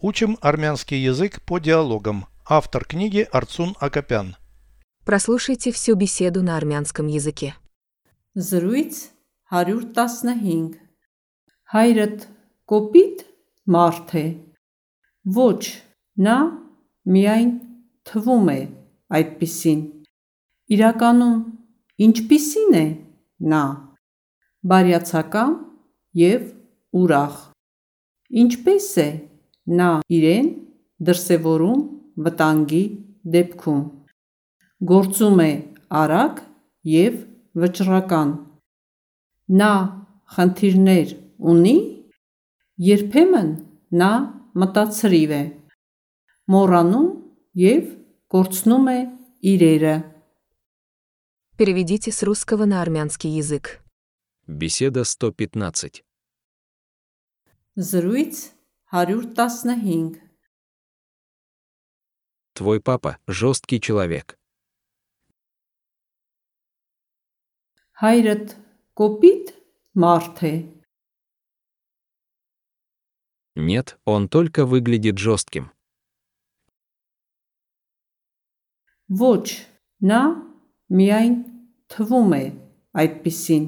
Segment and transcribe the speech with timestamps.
[0.00, 2.26] Учим армянский язык по диалогам.
[2.48, 4.36] Автор книги Арцун Акопян.
[5.04, 7.56] Прослушайте всю беседу на армянском языке.
[8.36, 9.10] Զրույց
[9.50, 10.78] 115
[11.74, 12.26] Հայրդ
[12.70, 13.24] կոպիտ
[13.66, 14.22] մարդ է
[15.34, 15.62] Ոչ
[16.14, 16.36] նա
[17.10, 17.50] միայն
[18.06, 18.60] թվում է
[19.18, 19.80] այդպիսին
[20.78, 21.40] Իրականում
[22.06, 22.84] ինչպիսին է
[23.50, 23.64] նա
[24.62, 25.58] բարյացակամ
[26.22, 26.46] եւ
[27.02, 27.42] ուրախ
[28.44, 29.08] Ինչպես է
[29.79, 30.47] նա իրեն
[31.07, 31.81] դրսևորում
[32.25, 32.83] վտանգի
[33.35, 33.81] դեպքում
[34.93, 35.51] Գործում է
[36.03, 36.39] արագ
[36.93, 37.19] եւ
[37.63, 38.31] վճռական
[39.61, 39.73] Նա
[40.35, 41.17] խնդիրներ
[41.53, 41.75] ունի
[42.83, 43.51] Երբեմն
[44.01, 44.13] նա
[44.63, 45.43] մտածրիվ է
[46.53, 47.11] Մոռանում
[47.63, 47.85] եւ
[48.33, 48.99] կորցնում է
[49.53, 49.95] իրերը
[51.55, 53.79] Переведите с русского на армянский язык.
[54.47, 56.03] Беседа 115.
[57.75, 58.35] Զրույց
[58.91, 60.21] 115
[62.53, 64.37] Твой папа – жесткий человек.
[68.01, 68.55] Հայրդ
[68.99, 69.53] կոպիտ
[69.95, 70.53] մարդ է
[73.55, 75.69] Нет, он только выглядит жестким.
[79.09, 79.45] Ոչ
[80.01, 80.21] նա
[80.89, 81.35] միայն
[81.93, 82.43] թվում է
[82.97, 83.65] այդպիսին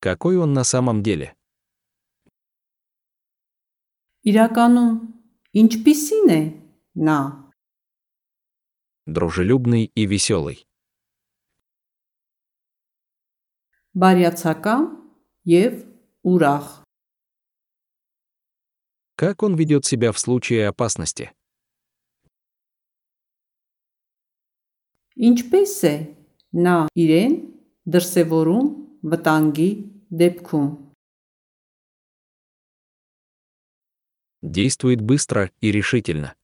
[0.00, 1.34] Какой он на самом деле?
[4.28, 4.94] Իրականում
[5.62, 6.40] ինչպիսին է
[7.08, 7.18] նա
[9.08, 10.68] Дружелюбный и веселый.
[13.98, 14.82] բարյացակամ
[15.50, 15.72] եւ
[16.30, 16.66] ուրախ
[19.18, 21.32] Как он ведет себя в случае опасности?
[25.18, 25.94] Ինչպես է
[26.54, 27.34] նա իրեն
[27.90, 28.68] դրսևորում
[29.10, 29.70] վտանգի
[30.20, 30.68] դեպքում
[34.42, 36.34] Действует быстро и решительно.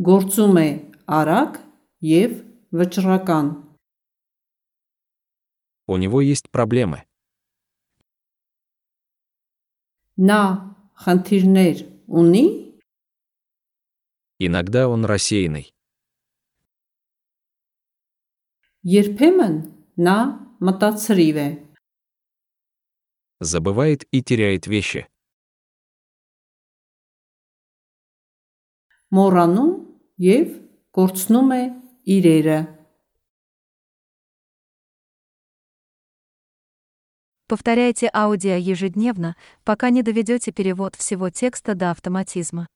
[0.00, 0.68] գործում է
[1.06, 1.58] արագ
[2.00, 2.30] եւ
[2.72, 3.46] վճռական
[5.86, 7.04] У него есть проблемы.
[10.28, 10.40] նա
[11.04, 11.76] խնդիրներ
[12.20, 12.46] ունի
[14.38, 15.74] Иногда он рассеянный.
[18.84, 19.56] երբեմն
[20.06, 20.18] նա
[20.66, 21.48] մտածրիվ է
[23.40, 25.08] Забывает и теряет вещи.
[29.14, 29.72] մոռանում
[30.26, 30.52] եւ
[30.96, 31.62] կորցնում է
[32.18, 32.60] իրերը
[37.50, 39.34] Повторяйте аудио ежедневно,
[39.64, 42.68] пока не доведете перевод всего текста до автоматизма.